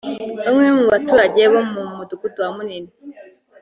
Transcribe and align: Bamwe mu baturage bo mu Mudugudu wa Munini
Bamwe 0.45 0.67
mu 0.77 0.83
baturage 0.93 1.41
bo 1.51 1.61
mu 1.71 1.81
Mudugudu 1.97 2.39
wa 2.43 2.49
Munini 2.55 2.91